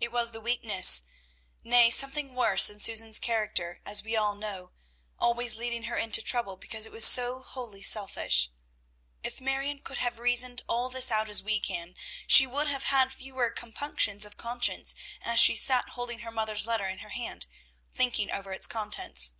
It 0.00 0.10
was 0.10 0.32
the 0.32 0.40
weakness, 0.40 1.02
nay, 1.62 1.90
something 1.90 2.34
worse, 2.34 2.70
in 2.70 2.80
Susan's 2.80 3.18
character, 3.18 3.82
as 3.84 4.02
we 4.02 4.16
all 4.16 4.34
know, 4.34 4.70
always 5.18 5.54
leading 5.54 5.82
her 5.82 5.98
into 5.98 6.22
trouble, 6.22 6.56
because 6.56 6.86
it 6.86 6.92
was 6.92 7.04
so 7.04 7.42
wholly 7.42 7.82
selfish. 7.82 8.48
If 9.22 9.38
Marion 9.38 9.80
could 9.80 9.98
have 9.98 10.18
reasoned 10.18 10.62
all 10.66 10.88
this 10.88 11.10
out 11.10 11.28
as 11.28 11.42
we 11.42 11.60
can, 11.60 11.94
she 12.26 12.46
would 12.46 12.68
have 12.68 12.84
had 12.84 13.12
fewer 13.12 13.50
compunctions 13.50 14.24
of 14.24 14.38
conscience 14.38 14.94
as 15.20 15.38
she 15.38 15.54
sat 15.54 15.90
holding 15.90 16.20
her 16.20 16.30
mother's 16.32 16.66
letter 16.66 16.86
in 16.86 17.00
her 17.00 17.10
hand, 17.10 17.46
thinking 17.92 18.30
over 18.30 18.54
its 18.54 18.66
contents. 18.66 19.34